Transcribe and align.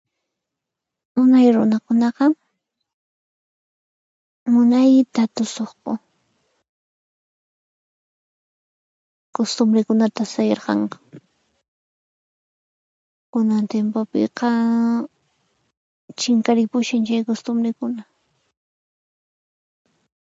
Unay 1.21 1.47
runakunaqa 1.55 2.25
munayta 4.53 5.21
tusuqku, 5.35 5.91
kustumbrikunata 9.35 10.21
sayarqanku 10.33 10.97
kunan 13.31 13.63
tiempupiqamm 13.69 15.03
chinkaripushan 16.19 17.01
chay 17.07 17.21
costubrikuna. 17.27 18.03